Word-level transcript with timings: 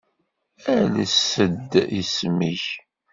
Ales-d 0.75 1.71
isem-ik. 1.99 2.65